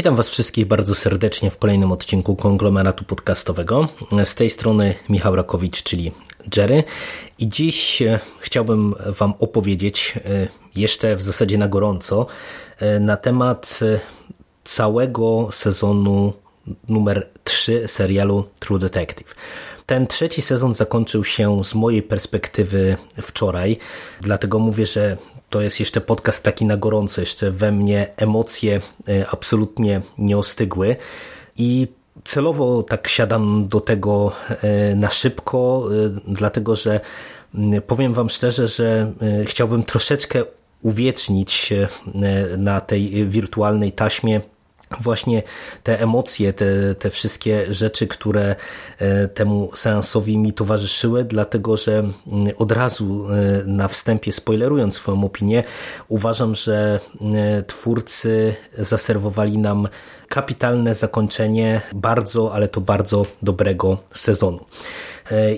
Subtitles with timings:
[0.00, 3.88] Witam Was wszystkich bardzo serdecznie w kolejnym odcinku konglomeratu podcastowego.
[4.24, 6.12] Z tej strony Michał Rakowicz, czyli
[6.56, 6.84] Jerry.
[7.38, 12.26] I dziś e, chciałbym Wam opowiedzieć e, jeszcze w zasadzie na gorąco
[12.78, 13.80] e, na temat
[14.64, 16.32] całego sezonu
[16.88, 19.34] numer 3 serialu True Detective.
[19.90, 23.78] Ten trzeci sezon zakończył się z mojej perspektywy wczoraj,
[24.20, 25.16] dlatego mówię, że
[25.48, 30.96] to jest jeszcze podcast taki na gorąco, jeszcze we mnie emocje e, absolutnie nie ostygły.
[31.56, 31.88] I
[32.24, 34.32] celowo tak siadam do tego
[34.62, 37.00] e, na szybko, e, dlatego że
[37.86, 39.12] powiem Wam szczerze, że
[39.44, 40.44] chciałbym troszeczkę
[40.82, 41.72] uwiecznić
[42.58, 44.40] na tej wirtualnej taśmie
[44.98, 45.42] właśnie
[45.82, 48.56] te emocje, te, te wszystkie rzeczy, które
[48.98, 52.02] e, temu seansowi mi towarzyszyły, dlatego że
[52.56, 55.64] od razu e, na wstępie, spoilerując swoją opinię,
[56.08, 57.00] uważam, że
[57.34, 59.88] e, twórcy zaserwowali nam
[60.28, 64.64] kapitalne zakończenie bardzo, ale to bardzo dobrego sezonu.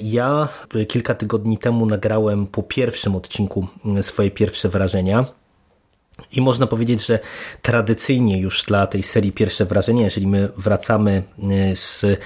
[0.03, 0.49] Ja
[0.89, 3.67] kilka tygodni temu nagrałem po pierwszym odcinku
[4.03, 5.42] swoje pierwsze wrażenia.
[6.33, 7.19] I można powiedzieć, że
[7.63, 12.17] tradycyjnie już dla tej serii pierwsze wrażenie, jeżeli my wracamy e, z e,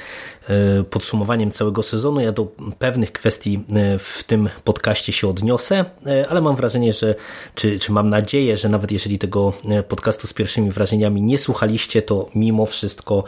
[0.84, 2.46] podsumowaniem całego sezonu, ja do
[2.78, 5.84] pewnych kwestii e, w tym podcaście się odniosę,
[6.28, 7.14] ale mam wrażenie, że
[7.54, 9.52] czy, czy mam nadzieję, że nawet jeżeli tego
[9.88, 13.24] podcastu z pierwszymi wrażeniami nie słuchaliście, to mimo wszystko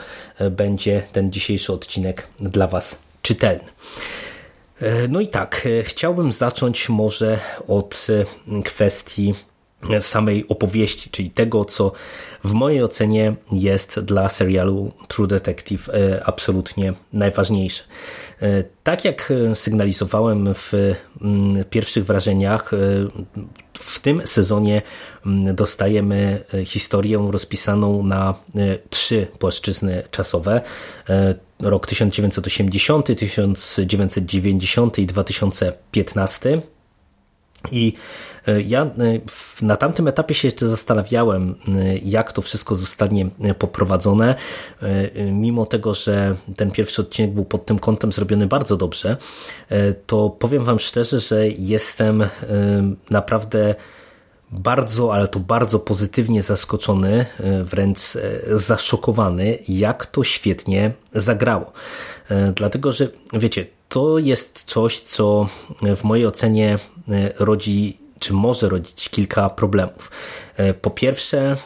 [0.50, 3.68] będzie ten dzisiejszy odcinek dla Was czytelny.
[5.08, 7.38] No i tak, chciałbym zacząć może
[7.68, 8.06] od
[8.64, 9.34] kwestii
[10.00, 11.92] samej opowieści, czyli tego, co
[12.44, 17.84] w mojej ocenie jest dla serialu True Detective e, absolutnie najważniejsze.
[18.42, 20.72] E, tak jak sygnalizowałem w
[21.20, 22.76] mm, pierwszych wrażeniach, e,
[23.74, 24.82] w tym sezonie
[25.26, 28.34] mm, dostajemy historię rozpisaną na
[28.90, 30.60] trzy płaszczyzny czasowe.
[31.60, 36.62] Rok 1980, 1990 i 2015.
[37.72, 37.92] I
[38.46, 38.88] e, ja e,
[39.62, 44.34] na tamtym etapie się jeszcze zastanawiałem, e, jak to wszystko zostanie poprowadzone.
[45.32, 49.16] Mimo tego, że ten pierwszy odcinek był pod tym kątem zrobiony bardzo dobrze,
[50.06, 52.24] to powiem Wam szczerze, że jestem
[53.10, 53.74] naprawdę
[54.50, 57.26] bardzo, ale to bardzo pozytywnie zaskoczony,
[57.64, 58.00] wręcz
[58.50, 61.72] zaszokowany, jak to świetnie zagrało.
[62.54, 65.48] Dlatego, że wiecie, to jest coś, co
[65.96, 66.78] w mojej ocenie
[67.38, 70.10] rodzi czy może rodzić kilka problemów.
[70.56, 71.56] E, po pierwsze,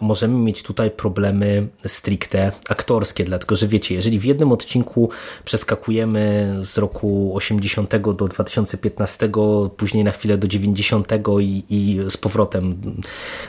[0.00, 5.10] możemy mieć tutaj problemy stricte aktorskie, dlatego że wiecie, jeżeli w jednym odcinku
[5.44, 9.30] przeskakujemy z roku 80 do 2015,
[9.76, 11.08] później na chwilę do 90
[11.40, 12.80] i, i z powrotem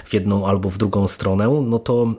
[0.05, 2.13] w jedną albo w drugą stronę, no to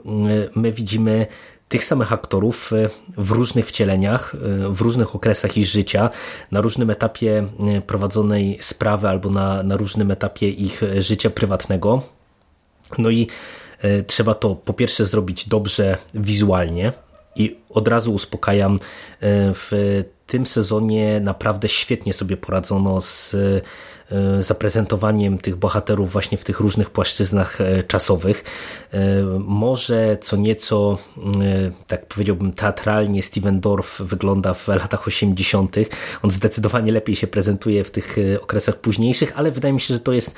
[0.55, 1.27] my widzimy
[1.71, 6.09] tych samych aktorów e, w różnych wcieleniach, e, w różnych okresach ich życia,
[6.51, 12.01] na różnym etapie e, prowadzonej sprawy albo na, na różnym etapie ich życia prywatnego.
[12.97, 13.27] No i
[14.07, 16.93] trzeba to po pierwsze zrobić dobrze wizualnie
[17.35, 18.79] i od razu uspokajam,
[19.53, 19.71] w
[20.27, 23.35] tym sezonie naprawdę świetnie sobie poradzono z
[24.39, 28.43] zaprezentowaniem tych bohaterów właśnie w tych różnych płaszczyznach e, czasowych.
[28.93, 28.99] E,
[29.39, 30.97] może co nieco,
[31.87, 35.75] tak powiedziałbym, teatralnie Steven Dorff wygląda w latach 80.
[36.23, 40.13] On zdecydowanie lepiej się prezentuje w tych okresach późniejszych, ale wydaje mi się, że to
[40.13, 40.31] jest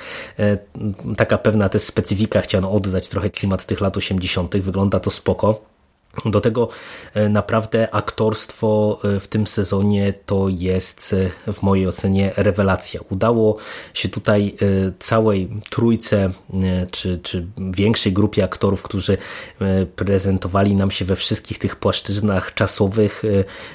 [1.16, 2.40] taka pewna też specyfika.
[2.40, 4.56] Chciano oddać trochę klimat tych lat 80.
[4.56, 5.73] Wygląda to spoko.
[6.24, 6.68] Do tego
[7.14, 11.14] e, naprawdę aktorstwo e, w tym sezonie to jest
[11.46, 13.00] e, w mojej ocenie rewelacja.
[13.10, 13.56] Udało
[13.94, 14.56] się tutaj
[14.98, 16.32] całej trójce
[16.90, 19.18] czy, czy większej grupie aktorów, którzy
[19.96, 23.22] prezentowali nam się we wszystkich tych płaszczyznach czasowych,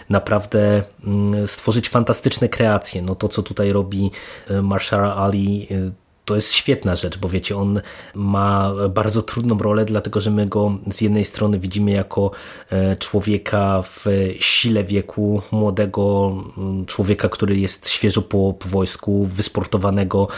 [0.09, 3.01] naprawdę mm, stworzyć fantastyczne kreacje.
[3.01, 4.11] No to, co tutaj robi
[4.63, 5.67] Marshall Ali,
[6.29, 7.81] to jest świetna rzecz, bo wiecie, on
[8.15, 12.31] ma bardzo trudną rolę, dlatego że my go z jednej strony widzimy jako
[12.69, 14.05] e, człowieka w
[14.39, 20.29] sile wieku, młodego mm, człowieka, który jest świeżo po, po wojsku, wysportowanego e,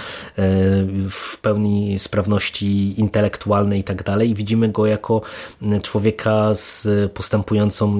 [1.09, 4.29] w pełni sprawności intelektualnej i tak dalej.
[4.29, 5.21] I widzimy go jako
[5.61, 7.91] mm, człowieka z postępującą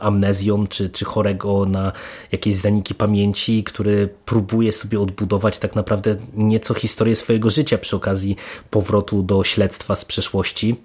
[0.00, 1.92] amnezją, czy, czy chorego na
[2.32, 8.36] jakieś zaniki pamięci, który próbuje sobie odbudować tak naprawdę nieco historię swojego życia przy okazji
[8.70, 10.76] powrotu do śledztwa z przeszłości.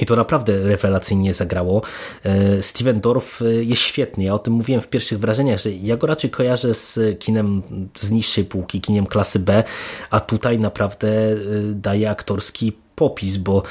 [0.00, 1.82] I to naprawdę rewelacyjnie zagrało.
[2.24, 4.24] E, Steven Dorff e, jest świetny.
[4.24, 7.62] Ja o tym mówiłem w pierwszych wrażeniach, że ja go raczej kojarzę z kinem
[7.98, 9.64] z niższej półki, kinem klasy B,
[10.10, 11.36] a tutaj naprawdę e,
[11.74, 13.62] daje aktorski popis, bo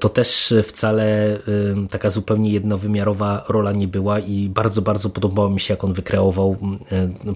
[0.00, 1.38] to też wcale
[1.90, 6.56] taka zupełnie jednowymiarowa rola nie była i bardzo, bardzo podobało mi się, jak on wykreował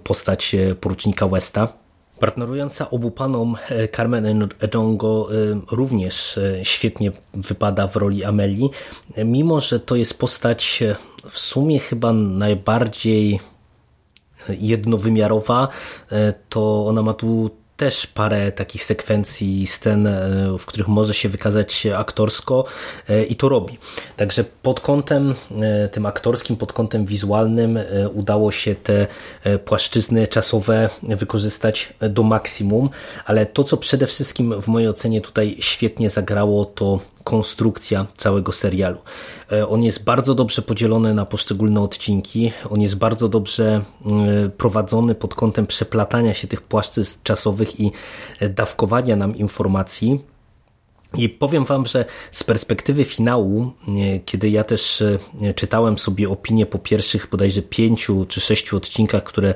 [0.04, 1.79] postać porucznika Westa.
[2.20, 8.70] Partnerująca obu panom e, Carmen Ejongo e, również e, świetnie wypada w roli Ameli,
[9.24, 10.82] mimo że to jest postać
[11.28, 13.40] w sumie chyba najbardziej
[14.48, 15.68] jednowymiarowa,
[16.48, 20.20] to ona ma tu też parę takich sekwencji, scen, e,
[20.58, 22.64] w których może się wykazać aktorsko
[23.08, 23.78] e, i to robi.
[24.16, 27.78] Także pod kątem e, tym aktorskim, pod kątem wizualnym
[28.14, 29.06] udało się te
[29.64, 32.90] płaszczyzny czasowe wykorzystać do maksimum,
[33.24, 38.98] ale to, co przede wszystkim w mojej ocenie tutaj świetnie zagrało, to konstrukcja całego serialu.
[39.52, 45.14] E, on jest bardzo dobrze podzielony na poszczególne odcinki, on jest bardzo dobrze mm, prowadzony
[45.14, 47.92] pod kątem przeplatania się tych płaszczyzn czasowych i
[48.40, 50.20] e, dawkowania nam informacji.
[51.16, 53.72] I powiem Wam, że z perspektywy finału,
[54.24, 59.54] kiedy ja też e, czytałem sobie opinie po pierwszych bodajże pięciu czy sześciu odcinkach, które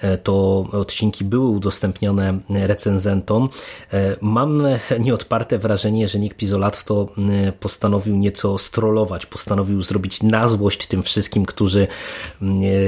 [0.00, 3.48] e, to odcinki były udostępnione recenzentom,
[3.92, 4.62] e, mam
[5.00, 7.08] nieodparte wrażenie, że Nick Pizzolatto
[7.60, 11.86] postanowił nieco strollować, postanowił zrobić na złość tym wszystkim, którzy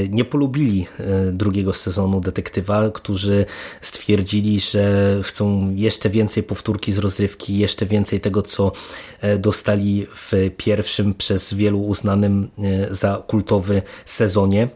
[0.09, 0.87] nie polubili
[1.33, 3.47] drugiego sezonu Detektywa, którzy
[3.81, 8.73] stwierdzili, że chcą jeszcze więcej powtórki z rozrywki, jeszcze więcej więcej tego, co
[9.21, 14.69] e, dostali w pierwszym przez wielu uznanym e, za kultowy sezonie,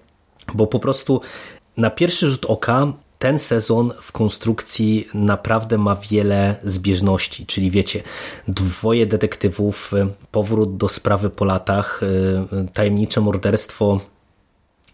[0.54, 1.20] bo po prostu
[1.76, 8.02] na pierwszy rzut oka ten sezon w konstrukcji naprawdę ma wiele zbieżności, czyli wiecie,
[8.48, 12.00] dwoje detektywów, e, powrót do sprawy po latach,
[12.72, 14.00] tajemnicze morderstwo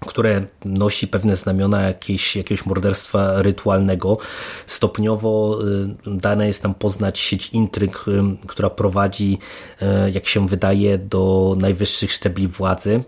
[0.07, 4.19] które nosi pewne znamiona jakieś, jakiegoś morderstwa rytualnego.
[4.67, 5.59] Stopniowo
[6.07, 9.39] y, dane jest nam poznać sieć intryg, y, która prowadzi,
[9.83, 13.05] y, jak się wydaje, do najwyższych szczebli władzy.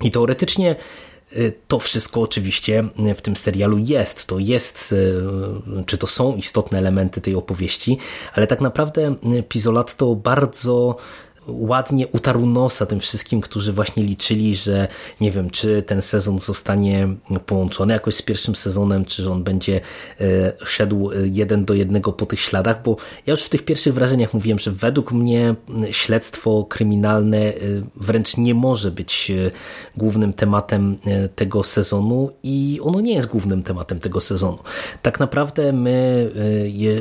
[0.00, 0.76] I teoretycznie
[1.68, 2.84] to wszystko oczywiście
[3.16, 4.26] w tym serialu jest.
[4.26, 4.94] To jest,
[5.86, 7.98] czy to są istotne elementy tej opowieści,
[8.34, 9.14] ale tak naprawdę
[9.48, 10.96] Pizolatto bardzo
[11.48, 14.88] ładnie utarł nosa tym wszystkim, którzy właśnie liczyli, że
[15.20, 17.08] nie wiem, czy ten sezon zostanie
[17.46, 19.80] połączony jakoś z pierwszym sezonem, czy że on będzie
[20.20, 22.96] e, szedł jeden do jednego po tych śladach, bo
[23.26, 25.54] ja już w tych pierwszych wrażeniach mówiłem, że według mnie
[25.90, 27.52] śledztwo kryminalne e,
[27.96, 29.50] wręcz nie może być e,
[29.96, 30.96] głównym tematem
[31.34, 34.58] tego sezonu i ono nie jest głównym tematem tego sezonu.
[35.02, 36.30] Tak naprawdę my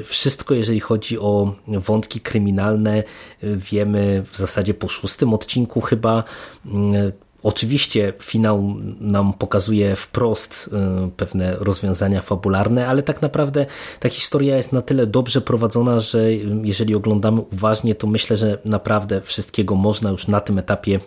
[0.05, 3.03] wszystko, jeżeli chodzi o wątki kryminalne,
[3.43, 6.24] wiemy w zasadzie po szóstym odcinku chyba.
[6.66, 7.12] Mm,
[7.44, 10.69] oczywiście finał nam pokazuje wprost
[11.07, 13.66] y, pewne rozwiązania fabularne, ale tak naprawdę
[14.00, 19.22] ta historia jest na tyle dobrze prowadzona, że jeżeli oglądamy uważnie, to myślę, że naprawdę
[19.22, 21.00] wszystkiego można już na tym etapie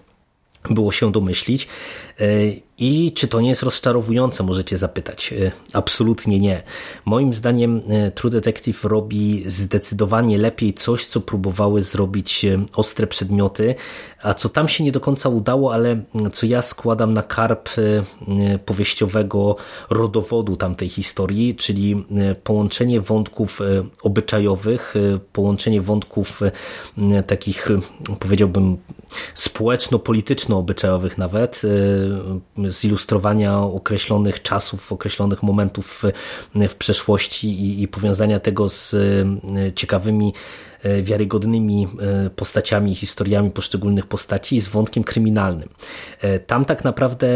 [0.71, 1.69] było się domyślić.
[2.81, 5.33] I czy to nie jest rozczarowujące, możecie zapytać.
[5.33, 6.63] Y, absolutnie nie.
[7.05, 7.83] Moim zdaniem
[8.15, 12.47] True Detective robi zdecydowanie lepiej coś, co próbowały zrobić
[12.77, 13.75] ostre przedmioty,
[14.23, 17.69] a co tam się nie do końca udało, ale co ja składam na karp
[18.67, 19.57] powieściowego
[19.91, 22.07] rodowodu tamtej historii, czyli
[22.45, 23.61] połączenie wątków
[24.03, 24.95] obyczajowych,
[25.33, 26.41] połączenie wątków
[27.27, 27.69] takich,
[28.19, 28.77] powiedziałbym,
[29.35, 31.63] społeczno-polityczno-obyczajowych nawet,
[32.71, 36.03] zilustrowania określonych czasów, określonych momentów
[36.69, 38.97] w, przeszłości i, i powiązania tego z
[39.75, 40.33] ciekawymi
[40.83, 41.89] E, wiarygodnymi
[42.27, 45.69] e, postaciami, historiami poszczególnych postaci z wątkiem kryminalnym.
[46.21, 47.29] E, tam tak naprawdę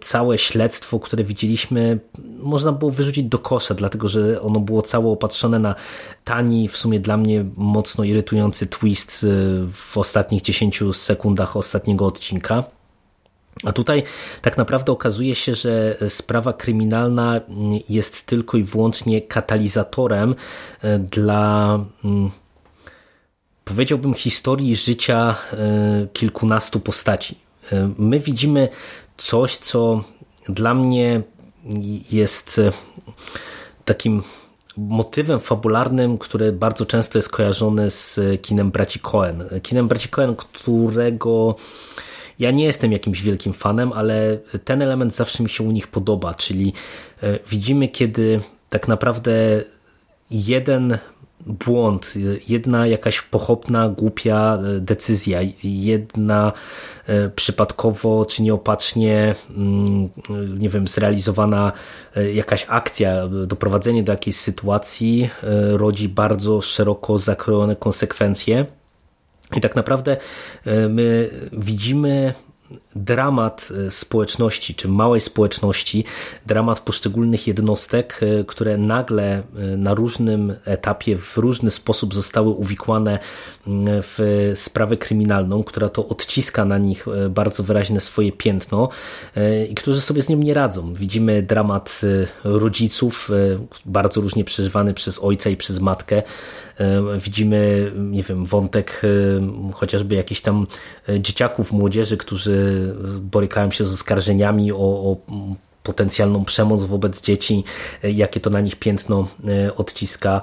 [0.00, 1.98] całe śledztwo, które widzieliśmy,
[2.38, 5.74] można było wyrzucić do kosza, dlatego że ono było całe opatrzone na
[6.24, 9.26] tani, w sumie dla mnie mocno irytujący twist
[9.70, 12.64] w ostatnich 10 sekundach ostatniego odcinka.
[13.64, 14.02] A tutaj
[14.42, 17.40] tak naprawdę okazuje się, że sprawa kryminalna
[17.88, 20.34] jest tylko i wyłącznie katalizatorem
[21.10, 22.30] dla mm,
[23.64, 25.36] powiedziałbym historii życia
[26.12, 27.38] kilkunastu postaci.
[27.98, 28.68] My widzimy
[29.16, 30.04] coś, co
[30.48, 31.22] dla mnie
[32.10, 32.60] jest
[33.84, 34.22] takim
[34.76, 39.44] motywem fabularnym, który bardzo często jest kojarzony z kinem braci Cohen.
[39.62, 41.56] Kinem braci Cohen, którego
[42.38, 46.34] ja nie jestem jakimś wielkim fanem, ale ten element zawsze mi się u nich podoba,
[46.34, 46.72] czyli
[47.22, 49.32] e, widzimy, kiedy tak naprawdę
[50.30, 50.98] jeden
[51.46, 52.14] błąd,
[52.48, 56.52] jedna jakaś pochopna, głupia e, decyzja, jedna
[57.06, 60.08] e, przypadkowo czy nieopatrznie, mm,
[60.58, 61.72] nie wiem, zrealizowana
[62.32, 65.30] jakaś akcja, doprowadzenie do jakiejś sytuacji
[65.72, 68.66] rodzi bardzo szeroko zakrojone konsekwencje
[69.56, 70.16] i tak naprawdę
[70.66, 72.34] e, my widzimy
[72.96, 76.04] dramat e, społeczności, czy małej społeczności,
[76.46, 79.42] dramat poszczególnych jednostek, e, które nagle
[79.76, 83.18] na różnym etapie, w różny sposób zostały uwikłane
[83.86, 88.88] w sprawę kryminalną, która to odciska na nich bardzo wyraźne swoje piętno
[89.70, 90.94] i którzy sobie z nim nie radzą.
[90.94, 92.00] Widzimy dramat
[92.44, 93.30] rodziców,
[93.86, 96.22] bardzo różnie przeżywany przez ojca i przez matkę,
[96.80, 100.66] E, widzimy, nie wiem, wątek e, chociażby jakichś tam
[101.08, 102.83] e, dzieciaków, młodzieży, którzy
[103.20, 105.16] borykają się z oskarżeniami o, o
[105.82, 107.64] potencjalną przemoc wobec dzieci,
[108.02, 109.28] jakie to na nich piętno
[109.76, 110.40] odciska.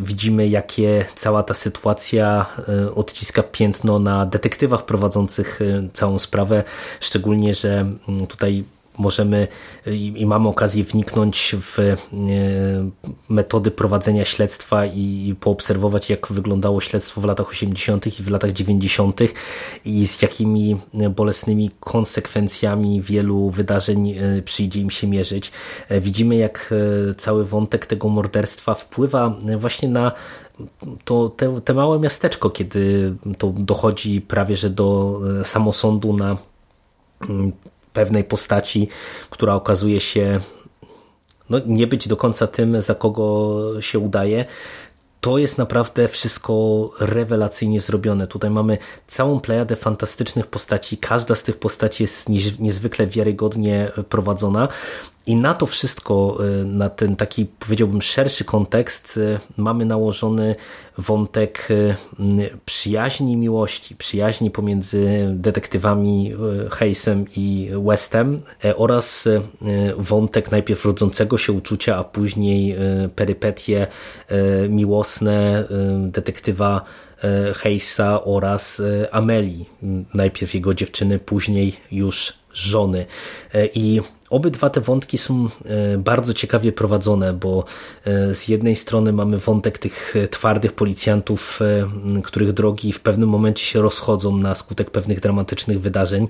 [0.00, 2.46] Widzimy, jakie cała ta sytuacja
[2.94, 5.60] odciska piętno na detektywach prowadzących
[5.92, 6.64] całą sprawę,
[7.00, 7.86] szczególnie, że
[8.28, 8.64] tutaj
[9.00, 9.48] możemy
[9.86, 11.96] i, i, mamy okazję wniknąć w e,
[13.28, 18.06] metody prowadzenia śledztwa i poobserwować, jak wyglądało śledztwo w latach 80.
[18.20, 19.20] i w latach 90.
[19.84, 20.80] i z jakimi
[21.10, 24.14] bolesnymi konsekwencjami wielu wydarzeń
[24.44, 25.52] przyjdzie im się mierzyć.
[25.90, 26.74] Widzimy, jak
[27.18, 30.12] cały wątek tego morderstwa wpływa właśnie na
[31.04, 36.36] to te, te małe miasteczko, kiedy to dochodzi prawie że do samosądu na
[37.28, 37.52] mm,
[37.92, 38.88] pewnej postaci,
[39.30, 40.40] która okazuje się
[41.50, 44.44] no, nie być do końca tym, za kogo się udaje,
[45.20, 48.26] to jest naprawdę wszystko rewelacyjnie zrobione.
[48.26, 50.98] Tutaj mamy całą plejadę fantastycznych postaci.
[50.98, 52.28] Każda z tych postaci jest
[52.58, 54.68] niezwykle wiarygodnie prowadzona.
[55.26, 60.54] I na to wszystko, y, na ten taki powiedziałbym szerszy kontekst, y, mamy nałożony
[60.98, 61.96] wątek y,
[62.64, 66.32] przyjaźni i miłości, przyjaźni pomiędzy detektywami
[66.70, 68.42] Hayesem i Westem
[68.76, 69.28] oraz
[69.96, 72.76] wątek najpierw rodzącego się uczucia, a później
[73.16, 73.86] perypetie
[74.68, 75.64] miłosne
[76.06, 76.84] detektywa
[77.54, 79.66] Hayesa oraz Ameli,
[80.14, 83.06] najpierw jego dziewczyny, później już żony.
[83.74, 87.64] I Obydwa te wątki są e, bardzo ciekawie prowadzone, bo
[88.04, 91.60] e, z jednej strony mamy wątek tych e, twardych policjantów,
[92.24, 96.28] których drogi w pewnym momencie się rozchodzą na skutek pewnych dramatycznych wydarzeń.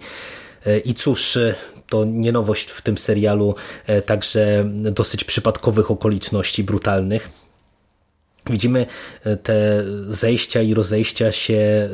[0.84, 1.38] I cóż,
[1.88, 3.54] to nie nowość w tym serialu,
[4.06, 7.30] także dosyć przypadkowych okoliczności brutalnych.
[8.46, 8.86] Widzimy
[9.42, 11.88] te zejścia i rozejścia się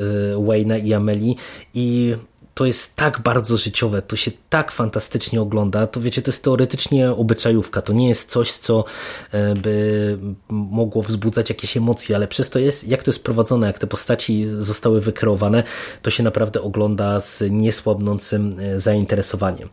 [0.47, 1.37] Wayna i Ameli
[1.75, 2.17] i
[2.57, 7.11] to jest tak bardzo życiowe, to się tak fantastycznie ogląda, to wiecie, to jest teoretycznie
[7.11, 8.85] obyczajówka, to nie jest coś, co
[9.33, 13.79] e, by mogło wzbudzać jakieś emocje, ale przez to jest, jak to jest prowadzone, jak
[13.79, 15.63] te postaci zostały wykreowane,
[16.03, 19.69] to się naprawdę ogląda z niesłabnącym e, zainteresowaniem.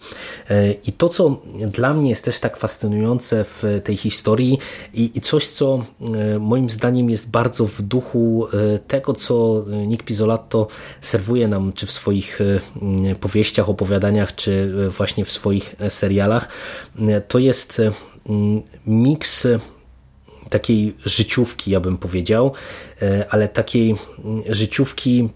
[0.50, 4.58] E, I to, co dla mnie jest też tak fascynujące w tej historii
[4.94, 5.86] i, i coś, co
[6.40, 8.48] moim zdaniem jest bardzo w duchu
[8.88, 10.68] tego, co Nick Pizzolatto
[11.02, 12.40] serwuje nam, czy w swoich
[13.20, 16.48] powieściach, opowiadaniach, czy właśnie w swoich serialach,
[17.28, 17.82] to jest
[18.86, 19.48] miks
[20.50, 22.54] takiej życiówki, ja bym powiedział,
[23.02, 23.96] e, ale takiej
[24.50, 25.30] życiówki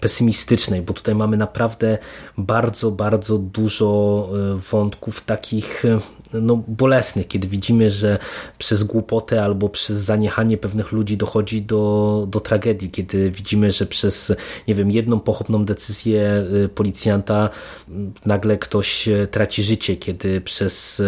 [0.00, 1.98] pesymistycznej, bo tutaj mamy naprawdę
[2.38, 6.00] bardzo, bardzo dużo e, wątków takich e,
[6.42, 8.18] no, bolesnych, kiedy widzimy, że
[8.58, 14.32] przez głupotę albo przez zaniechanie pewnych ludzi dochodzi do, do tragedii, kiedy widzimy, że przez,
[14.68, 17.50] nie wiem, jedną pochopną decyzję y, policjanta
[17.88, 21.02] mm, nagle ktoś e, traci życie, kiedy przez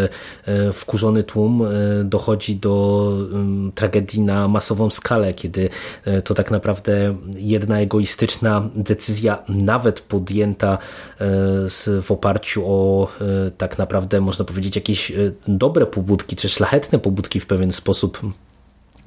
[0.46, 1.62] e, wkurzony tłum
[2.04, 5.68] dochodzi do mm, tragedii na masową skalę, kiedy
[6.24, 10.78] to tak naprawdę jedna egoistyczna decyzja, nawet podjęta
[12.02, 13.08] w oparciu o
[13.58, 15.12] tak naprawdę, można powiedzieć, jakieś
[15.48, 18.20] dobre pobudki, czy szlachetne pobudki w pewien sposób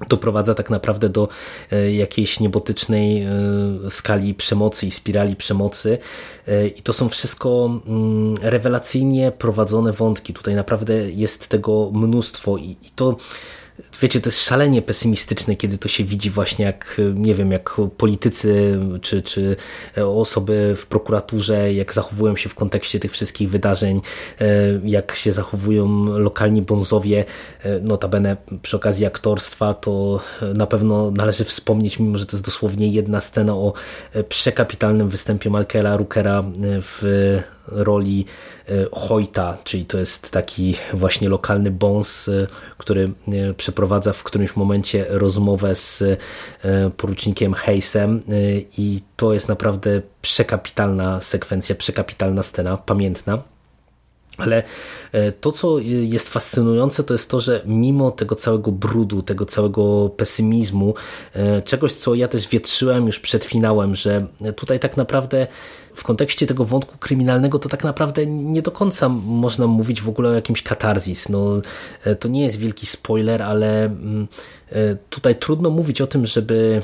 [0.09, 1.27] doprowadza tak naprawdę do
[1.71, 3.29] e, jakiejś niebotycznej e,
[3.89, 5.97] skali przemocy i spirali przemocy.
[6.75, 10.33] I to są wszystko mm, rewelacyjnie prowadzone wątki.
[10.33, 13.17] Tutaj naprawdę jest tego mnóstwo i to
[14.01, 18.79] wiecie, to jest szalenie pesymistyczne, kiedy to się widzi właśnie jak, nie wiem, jak politycy
[19.01, 19.55] czy, czy
[20.05, 24.01] osoby w prokuraturze, jak zachowują się w kontekście tych wszystkich wydarzeń,
[24.41, 24.45] e,
[24.83, 27.25] jak się zachowują lokalni bonzowie,
[27.63, 30.19] e, notabene przy okazji aktorstwa, to
[30.55, 33.73] na pewno należy wspomnieć, mimo że to jest dosłownie jedna scena o
[34.29, 37.03] przekapitalnym występie Michaela Rookera w
[37.67, 38.25] roli
[38.67, 42.47] e, Hojta, czyli to jest taki właśnie lokalny bons, e,
[42.77, 46.03] który e, przeprowadza w którymś momencie rozmowę z
[46.97, 48.21] porucznikiem Hayesem
[48.77, 53.43] i to jest naprawdę przekapitalna sekwencja, przekapitalna scena, pamiętna.
[54.37, 54.63] Ale
[55.41, 60.93] to, co jest fascynujące, to jest to, że mimo tego całego brudu, tego całego pesymizmu,
[61.65, 64.25] czegoś, co ja też wietrzyłem już przed finałem, że
[64.55, 65.47] tutaj tak naprawdę
[65.93, 70.29] w kontekście tego wątku kryminalnego to tak naprawdę nie do końca można mówić w ogóle
[70.29, 71.29] o jakimś katarzis.
[71.29, 71.61] No,
[72.03, 74.27] e, to nie jest wielki spoiler, ale mm,
[74.71, 76.81] e, tutaj trudno mówić o tym, żeby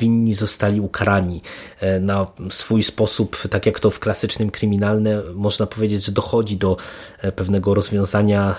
[0.00, 1.42] winni zostali ukarani
[1.80, 6.76] e, na swój sposób, tak jak to w klasycznym kryminalne można powiedzieć, że dochodzi do
[7.36, 8.56] pewnego rozwiązania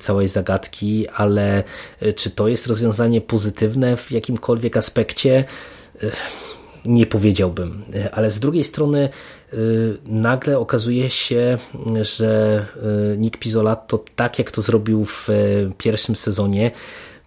[0.00, 1.64] całej zagadki, ale
[2.16, 5.44] czy to jest rozwiązanie pozytywne w jakimkolwiek aspekcie?
[6.84, 7.84] Nie powiedziałbym.
[8.12, 9.08] Ale z drugiej strony
[9.54, 11.58] y, nagle okazuje się,
[12.02, 12.66] że
[13.14, 15.28] y, Nick Pizzolatto, tak jak to zrobił w
[15.78, 16.70] pierwszym sezonie,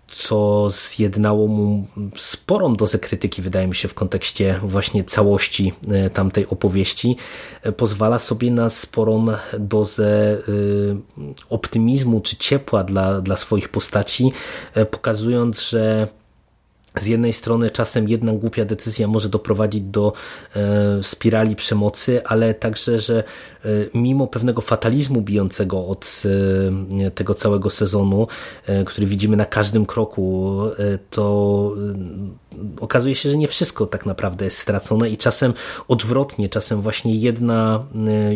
[0.08, 5.74] co zjednało mu sporą dozę krytyki, wydaje mi się, w kontekście właśnie całości
[6.14, 7.16] tamtej opowieści,
[7.78, 9.28] pozwala sobie na sporą
[9.60, 10.38] dozę
[11.50, 14.32] optymizmu czy ciepła dla, dla swoich postaci,
[14.92, 16.08] pokazując, że
[16.96, 20.14] z jednej strony czasem jedna głupia decyzja może doprowadzić do
[20.56, 23.24] e, spirali przemocy, ale także, że
[23.66, 26.24] e, mimo pewnego fatalizmu bijącego od
[27.06, 28.28] e, tego całego sezonu,
[28.86, 30.60] który widzimy na każdym kroku,
[31.10, 31.76] to
[32.80, 35.54] okazuje się, że nie wszystko tak naprawdę jest stracone i czasem
[35.88, 37.86] odwrotnie, czasem właśnie jedna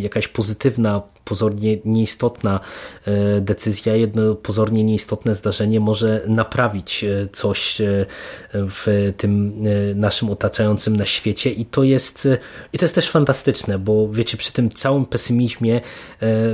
[0.01, 2.59] jakaś pozytywna pozornie nieistotna
[3.05, 8.05] e, decyzja, jedno pozornie nieistotne zdarzenie może naprawić e, coś e,
[8.53, 9.63] w tym
[9.95, 12.27] naszym otaczającym na świecie i to jest,
[12.73, 15.81] i to jest też fantastyczne, bo wiecie, przy tym całym pesymizmie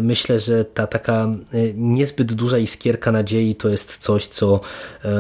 [0.02, 1.28] myślę, że ta taka
[1.76, 4.60] niezbyt duża iskierka nadziei to jest coś, co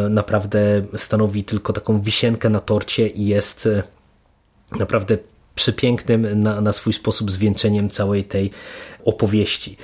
[0.09, 3.69] naprawdę stanowi tylko taką wisienkę na torcie i jest
[4.79, 5.17] naprawdę
[5.55, 8.51] przepięknym na, na swój sposób zwieńczeniem całej tej
[9.05, 9.77] opowieści.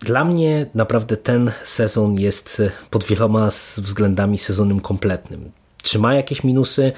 [0.00, 5.50] Dla mnie naprawdę ten sezon jest pod wieloma względami sezonem kompletnym.
[5.82, 6.92] Czy ma jakieś minusy?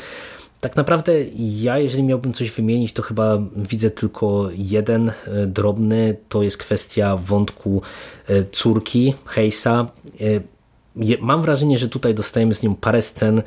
[0.61, 6.43] Tak naprawdę ja, jeżeli miałbym coś wymienić, to chyba widzę tylko jeden e, drobny, to
[6.43, 7.83] jest kwestia wątku
[8.29, 9.87] e, córki Heisa.
[10.21, 13.43] E, mam wrażenie, że tutaj dostajemy z nią parę scen,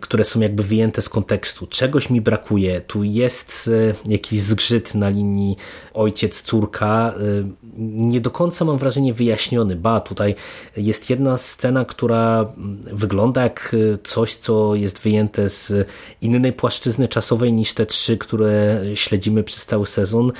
[0.00, 1.66] które są jakby wyjęte z kontekstu.
[1.66, 2.80] Czegoś mi brakuje.
[2.80, 5.56] Tu jest e, jakiś zgrzyt na linii
[5.94, 7.12] ojciec-córka.
[7.12, 7.14] E,
[7.78, 9.76] nie do końca mam wrażenie wyjaśniony.
[9.76, 10.34] Ba, tutaj
[10.76, 12.52] jest jedna scena, która
[12.92, 15.88] wygląda jak e, coś, co jest wyjęte z
[16.20, 20.32] innej płaszczyzny czasowej niż te trzy, które śledzimy przez cały sezon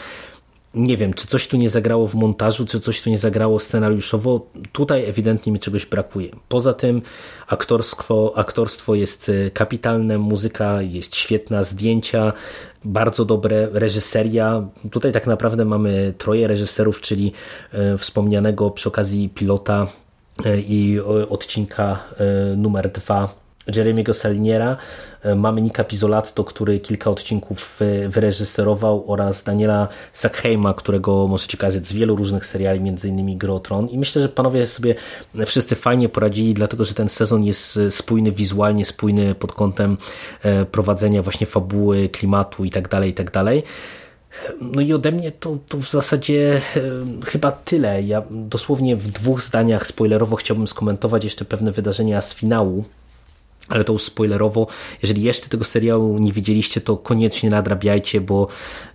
[0.74, 4.46] nie wiem, czy coś tu nie zagrało w montażu, czy coś tu nie zagrało scenariuszowo.
[4.72, 6.28] Tutaj ewidentnie mi czegoś brakuje.
[6.48, 7.02] Poza tym
[7.46, 12.32] aktorstwo, aktorstwo jest e, kapitalne, muzyka jest świetna, zdjęcia
[12.84, 14.68] bardzo dobre, reżyseria.
[14.90, 17.32] Tutaj tak naprawdę mamy troje reżyserów, czyli
[17.72, 19.86] e, wspomnianego przy okazji pilota
[20.44, 22.04] e, i odcinka
[22.56, 24.76] numer dwa Jeremiego Saliniera,
[25.22, 31.86] e, mamy Nika Pizzolatto, który kilka odcinków e, wyreżyserował oraz Daniela Sackheima, którego możecie kojarzyć
[31.86, 34.94] z wielu różnych seriali, między innymi Grotron i myślę, że panowie sobie
[35.46, 39.96] wszyscy fajnie poradzili, dlatego, że ten sezon jest e, spójny wizualnie, spójny pod kątem
[40.72, 43.44] prowadzenia właśnie fabuły, klimatu itd., tak itd., tak
[44.60, 46.60] no i ode mnie to, to w zasadzie
[47.26, 48.02] chyba tyle.
[48.02, 52.84] Ja dosłownie w dwóch zdaniach spoilerowo chciałbym skomentować jeszcze pewne wydarzenia z finału
[53.70, 54.66] ale to już spoilerowo.
[55.02, 58.48] Jeżeli jeszcze tego serialu nie widzieliście, to koniecznie nadrabiajcie, bo,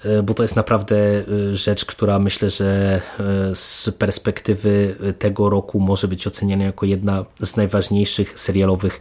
[0.05, 5.79] e, bo to jest naprawdę e, rzecz, która myślę, że e, z perspektywy tego roku
[5.79, 8.99] może być oceniana jako jedna z najważniejszych serialowych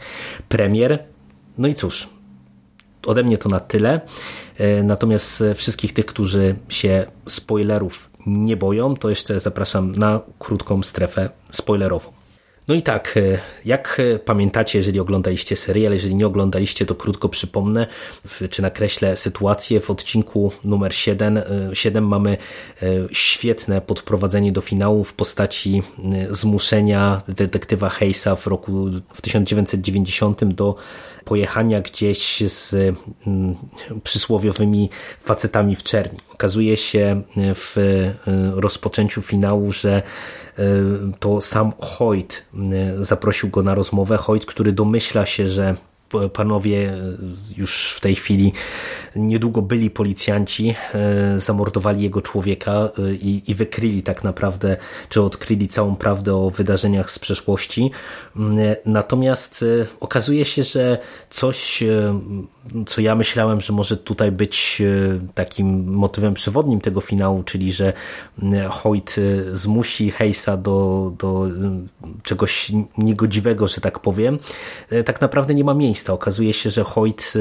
[0.49, 1.05] premier.
[1.59, 2.09] No i cóż,
[3.07, 4.01] ode mnie to na tyle.
[4.85, 12.24] Natomiast wszystkich tych, którzy się spoilerów nie boją, to jeszcze zapraszam na krótką strefę spoilerową.
[12.69, 17.29] No i tak, e, jak e, pamiętacie, jeżeli oglądaliście serial, jeżeli nie oglądaliście, to krótko
[17.29, 17.87] przypomnę,
[18.51, 19.81] czy nakreślę sytuację.
[19.81, 21.41] W odcinku numer 7,
[21.73, 22.37] 7 mamy
[23.13, 25.83] świetne podprowadzenie do finału w postaci
[26.31, 30.75] zmuszenia detektywa Hayesa w roku w 1990 do
[31.25, 32.75] pojechania gdzieś z
[33.27, 33.57] mm,
[34.03, 36.19] przysłowiowymi facetami w czerni.
[36.35, 37.77] Okazuje się w
[38.55, 40.03] rozpoczęciu finału, że
[41.21, 42.45] to sam Hoyt
[43.01, 44.17] zaprosił go na rozmowę.
[44.17, 45.77] Hoyt, który domyśla się, że
[46.33, 46.93] panowie
[47.57, 48.53] już w tej chwili
[49.17, 54.77] niedługo byli policjanci, e, zamordowali jego człowieka e, i, i wykryli tak naprawdę,
[55.09, 57.91] czy odkryli całą prawdę o wydarzeniach z przeszłości.
[58.37, 59.65] Mm, e, natomiast
[60.01, 60.99] okazuje się, że
[61.31, 61.83] coś,
[62.87, 64.83] co ja myślałem, że może tutaj być
[65.35, 67.93] takim motywem przewodnim tego finału, czyli że
[68.71, 69.17] Hoyt
[69.53, 71.47] zmusi Hayesa do, do
[72.23, 74.39] czegoś niegodziwego, że tak powiem,
[75.05, 76.04] tak naprawdę nie ma miejsca.
[76.13, 77.33] Okazuje się, że Hoyt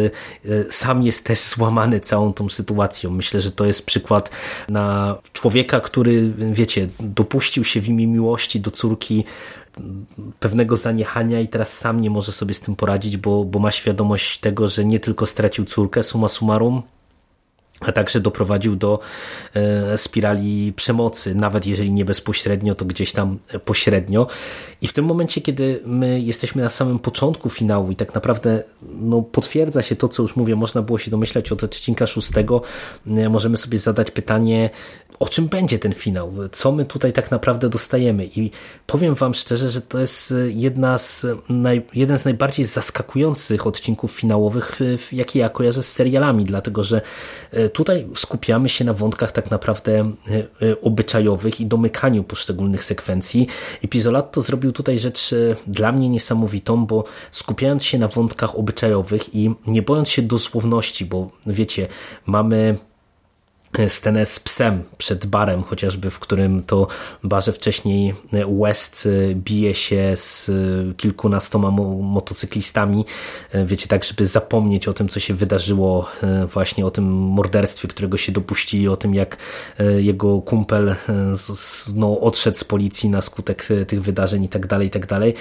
[0.70, 3.12] sam jest też złamany całą tą sytuacją.
[3.12, 4.30] Myślę, że to jest przykład
[4.70, 9.24] na człowieka, który, wiecie, dopuścił się w imię miłości do córki
[10.40, 14.40] pewnego zaniechania i teraz sam nie może sobie z tym poradzić, bo, bo ma świadomość
[14.40, 16.82] tego, że nie tylko stracił córkę, suma summarum,
[17.86, 19.00] a także doprowadził do
[19.54, 24.28] e, spirali przemocy, nawet jeżeli nie bezpośrednio, to gdzieś tam pośrednio.
[24.82, 29.22] I w tym momencie, kiedy my jesteśmy na samym początku finału i tak naprawdę no,
[29.22, 32.62] potwierdza się to, co już mówię, można było się domyślać od odcinka szóstego,
[33.06, 34.70] możemy sobie zadać pytanie,
[35.20, 38.30] o czym będzie ten finał, co my tutaj tak naprawdę dostajemy.
[38.36, 38.52] I
[38.88, 44.80] powiem Wam szczerze, że to jest jedna z naj, jeden z najbardziej zaskakujących odcinków finałowych,
[45.12, 47.02] jakie ja kojarzę z serialami, dlatego że
[47.52, 49.92] e, tutaj skupiamy się na wątkach tak naprawdę
[50.62, 53.48] e, e, obyczajowych i domykaniu poszczególnych sekwencji.
[53.82, 55.36] I Pizzolato zrobił tutaj rzecz
[55.68, 61.30] dla mnie niesamowitą, bo skupiając się na wątkach obyczajowych i nie bojąc się dosłowności, bo
[61.48, 61.88] wiecie,
[62.26, 62.78] mamy
[63.88, 66.88] scenę z psem przed barem, chociażby w którym to
[67.24, 68.16] barze wcześniej
[68.62, 70.52] West bije się z
[70.98, 73.06] kilkunastoma motocyklistami,
[73.66, 76.10] wiecie, tak, żeby zapomnieć o tym, co się wydarzyło,
[76.54, 79.38] właśnie o tym morderstwie, którego się dopuścili, o tym, jak
[79.98, 80.96] jego kumpel
[81.96, 85.34] no, odszedł z policji na skutek tych wydarzeń i tak dalej, i tak dalej.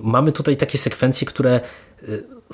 [0.00, 1.60] Mamy tutaj takie sekwencje, które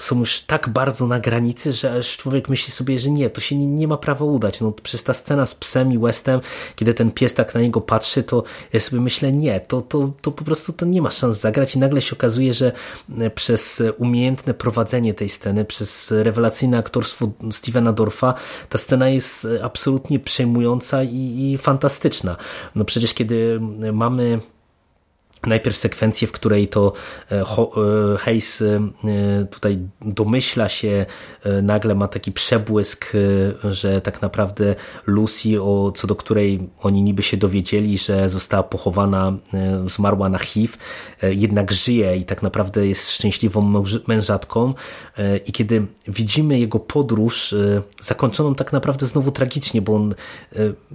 [0.01, 3.57] są już tak bardzo na granicy, że aż człowiek myśli sobie, że nie, to się
[3.57, 4.61] nie, nie, ma prawa udać.
[4.61, 6.41] No, przez ta scena z psem i Westem,
[6.77, 10.33] kiedy ten pies tak na niego patrzy, to ja sobie myślę, nie, to, to, to
[10.33, 12.73] po prostu to nie ma szans zagrać i nagle się okazuje, że
[13.19, 18.35] e, przez umiejętne prowadzenie tej sceny, przez rewelacyjne aktorstwo Stevena Dorfa,
[18.69, 22.37] ta scena jest absolutnie przejmująca i, i fantastyczna.
[22.75, 23.61] No przecież kiedy
[23.93, 24.41] mamy
[25.46, 26.92] Najpierw sekwencję, w której to
[27.33, 27.44] e, e,
[28.18, 28.81] Hayes e,
[29.50, 31.07] tutaj domyśla się,
[31.62, 33.12] nagle ma taki przebłysk,
[33.64, 34.74] że tak naprawdę
[35.07, 39.33] Lucy, o, co do której oni niby się dowiedzieli, że została pochowana,
[39.87, 40.76] zmarła na HIV,
[41.22, 44.74] jednak żyje i tak naprawdę jest szczęśliwą mężatką.
[45.46, 47.55] I kiedy widzimy jego podróż,
[48.03, 50.14] zakończoną tak naprawdę znowu tragicznie, bo on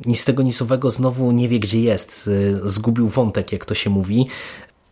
[0.06, 2.30] ni z tego, ni z znowu nie wie, gdzie jest.
[2.66, 4.28] Zgubił wątek, jak to się mówi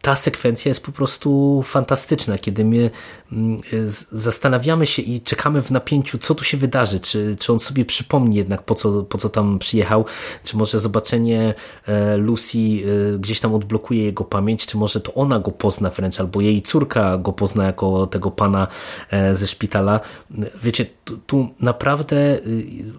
[0.04, 2.90] ta sekwencja jest po prostu fantastyczna, kiedy my
[3.32, 3.62] mm,
[4.12, 8.38] zastanawiamy się i czekamy w napięciu, co tu się wydarzy, czy, czy on sobie przypomni
[8.38, 10.06] jednak, po co, po co tam przyjechał,
[10.44, 11.54] czy może zobaczenie
[11.88, 16.20] e, Lucy e, gdzieś tam odblokuje jego pamięć, czy może to ona go pozna wręcz,
[16.20, 18.68] albo jej córka go pozna jako tego pana
[19.12, 20.00] e, ze szpitala.
[20.64, 20.86] Wiecie,
[21.28, 22.40] tu naprawdę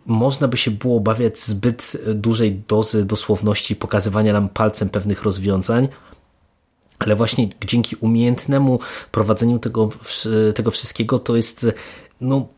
[0.07, 5.89] można by się było obawiać zbyt dużej dozy dosłowności pokazywania nam palcem pewnych rozwiązań,
[6.99, 8.79] ale właśnie dzięki umiejętnemu
[9.13, 9.89] prowadzeniu tego,
[10.55, 11.67] tego wszystkiego to jest
[12.21, 12.49] no,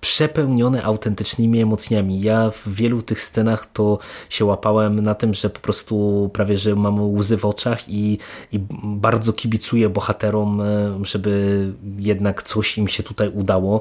[0.00, 2.20] przepełnione autentycznymi emocjami.
[2.20, 6.76] Ja w wielu tych scenach to się łapałem na tym, że po prostu prawie, że
[6.76, 8.18] mam łzy w oczach i,
[8.52, 11.66] i bardzo kibicuję bohaterom, e, żeby
[11.98, 13.80] jednak coś im się tutaj udało.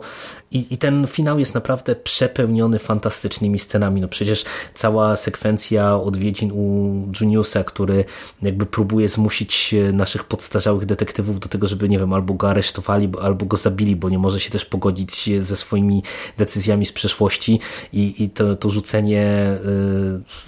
[0.51, 4.01] I, I ten finał jest naprawdę przepełniony fantastycznymi scenami.
[4.01, 8.05] No przecież cała sekwencja odwiedzin u Juniusa, który
[8.41, 13.09] jakby próbuje zmusić e, naszych podstarzałych detektywów do tego, żeby, nie wiem, albo go aresztowali,
[13.21, 16.03] albo go zabili, bo nie może się też pogodzić ze swoimi
[16.37, 17.59] decyzjami z przeszłości
[17.93, 19.47] i, i to, to rzucenie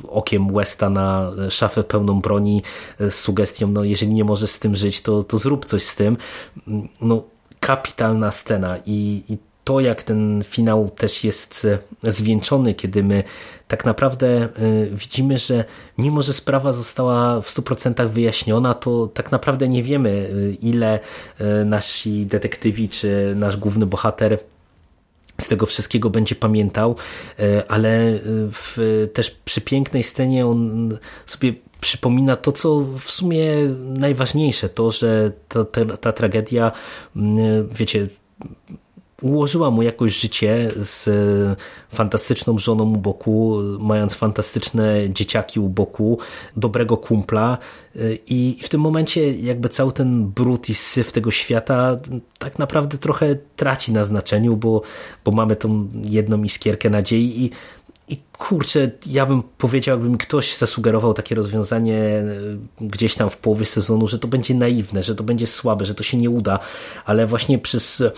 [0.03, 2.63] y, okiem Westa na szafę pełną broni
[3.01, 5.95] y, z sugestią, no jeżeli nie możesz z tym żyć, to, to zrób coś z
[5.95, 6.17] tym.
[7.01, 7.23] No,
[7.59, 11.67] kapitalna scena i, i to, jak ten finał też jest
[12.03, 13.23] e, zwieńczony, kiedy my
[13.67, 14.49] tak naprawdę
[14.91, 15.65] widzimy, że
[15.97, 20.29] mimo, że sprawa została w 100% wyjaśniona, to tak naprawdę nie wiemy,
[20.61, 20.99] ile
[21.65, 24.39] nasi detektywi czy nasz główny bohater
[25.41, 26.95] z tego wszystkiego będzie pamiętał,
[27.67, 28.19] ale
[28.51, 33.45] w też przy pięknej scenie on sobie przypomina to, co w sumie
[33.83, 36.71] najważniejsze, to, że ta, ta, ta tragedia,
[37.71, 38.07] wiecie,
[39.21, 41.09] ułożyła mu jakoś życie z
[41.89, 46.17] fantastyczną żoną u boku, mając fantastyczne dzieciaki u boku,
[46.57, 47.57] dobrego kumpla
[48.27, 51.97] i w tym momencie jakby cały ten brud i syf tego świata
[52.39, 54.81] tak naprawdę trochę traci na znaczeniu, bo,
[55.25, 57.51] bo mamy tą jedną iskierkę nadziei i
[58.11, 62.25] i kurczę, ja bym powiedział, jakby mi ktoś zasugerował takie rozwiązanie e,
[62.81, 66.03] gdzieś tam w połowie sezonu, że to będzie naiwne, że to będzie słabe, że to
[66.03, 66.59] się nie uda,
[67.05, 68.11] ale właśnie przez e,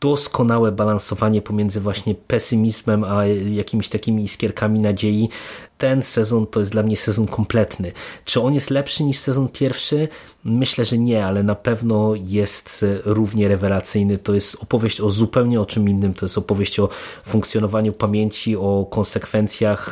[0.00, 5.28] doskonałe balansowanie pomiędzy właśnie pesymizmem a jakimiś takimi iskierkami nadziei
[5.78, 7.92] ten sezon to jest dla mnie sezon kompletny.
[8.24, 10.08] Czy on jest lepszy niż sezon pierwszy?
[10.44, 14.18] Myślę, że nie, ale na pewno jest równie rewelacyjny.
[14.18, 16.14] To jest opowieść o zupełnie o czym innym.
[16.14, 16.88] To jest opowieść o
[17.24, 19.15] funkcjonowaniu pamięci, o konsekwencjach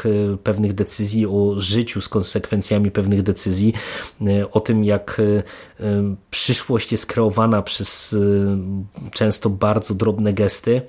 [0.06, 3.72] e, pewnych decyzji, o życiu z konsekwencjami pewnych decyzji,
[4.20, 5.20] e, o tym, jak
[5.80, 5.84] e,
[6.30, 8.16] przyszłość jest kreowana przez
[9.12, 10.82] często bardzo drobne gesty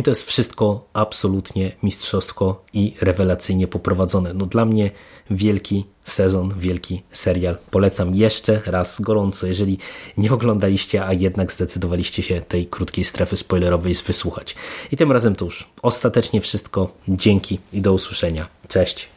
[0.00, 4.34] i to jest wszystko absolutnie mistrzowsko i rewelacyjnie poprowadzone.
[4.34, 4.90] No dla mnie
[5.30, 7.56] wielki sezon, wielki serial.
[7.70, 9.78] Polecam jeszcze raz gorąco, jeżeli
[10.16, 14.54] nie oglądaliście, a jednak zdecydowaliście się tej krótkiej strefy spoilerowej wysłuchać.
[14.92, 16.92] I tym razem to już ostatecznie wszystko.
[17.08, 18.46] Dzięki i do usłyszenia.
[18.68, 19.08] Cześć.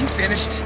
[0.00, 0.65] You finished?